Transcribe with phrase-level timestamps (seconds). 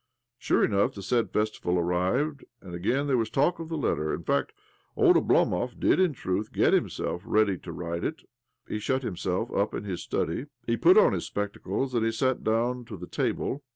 [0.39, 4.11] Sure enough, the said festival arrived, and again there was talk of the letter.
[4.15, 4.51] In fact,
[4.97, 8.23] old Oblomov did in truth get himself ready, to write it.
[8.67, 12.43] He shut himself up in his study, he piut on his spectacles, and he sat
[12.43, 13.61] down to the table.